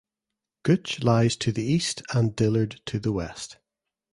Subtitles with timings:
[0.63, 3.57] Gooch lies to the east and Dillard to the west.